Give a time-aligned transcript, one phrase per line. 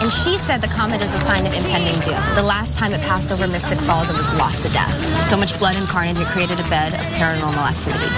[0.00, 2.20] And she said the comet is a sign of impending doom.
[2.36, 4.92] The last time it passed over Mystic Falls, it was lots of death.
[5.28, 8.08] So much blood and carnage, it created a bed of paranormal activity.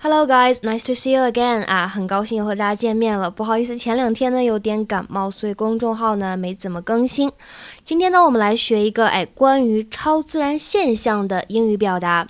[0.00, 3.30] Hello guys, nice to see you again 啊，很高兴又和大家见面了。
[3.30, 7.32] 不好意思，前两天呢有点感冒，所以公众号呢没怎么更新。
[7.82, 12.28] 今天呢，我们来学一个哎关于超自然现象的英语表达。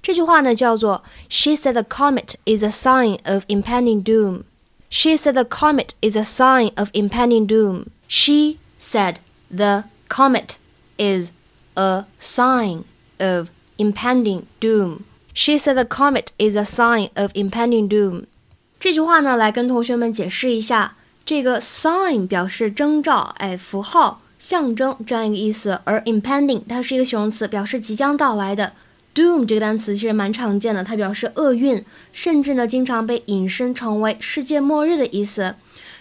[0.00, 4.44] 这句话呢叫做 She said the comet is a sign of impending doom.
[4.88, 7.86] She said the comet is a sign of impending doom.
[8.12, 9.18] She said
[9.48, 10.56] the comet
[10.98, 11.30] is
[11.74, 12.82] a sign
[13.18, 15.04] of impending doom.
[15.32, 18.24] She said the comet is a sign of impending doom。
[18.80, 28.72] 这句话呢，来跟同学们解释一下，这个 sign 表示征兆，哎，符号、象征这样一个意思，而 impending 它是一个形容词，表示即将到来的。
[29.14, 35.54] doom 这个单词其实蛮常见的，它表示厄运，甚至呢，经常被引申成为世界末日的意思。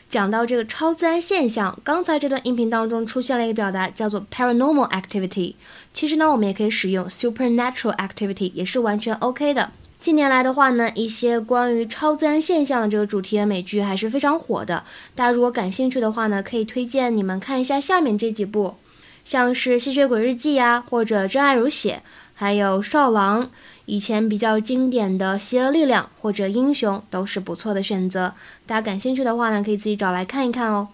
[0.10, 5.54] 讲到这个超自然现象，刚才这段音频当中出现了一个表达，叫做 paranormal activity。
[5.94, 9.70] 其实呢，我们也可以使用 supernatural activity，也是完全 OK 的。
[10.02, 14.84] 近年来的话呢，一些关于超自然现象的这个主题的美剧还是非常火的。
[15.14, 18.78] 大家如果感兴趣的话呢，可以推荐你们看一下下面这几部，
[19.24, 22.02] 像是《吸血鬼日记》呀，或者《真爱如血》，
[22.40, 23.44] 还有《少狼》。
[23.86, 28.34] 以前比较经典的《邪恶力量》或者《英雄》都是不错的选择，
[28.66, 30.88] 大家感兴趣的话呢，可以自己找来看一看哦。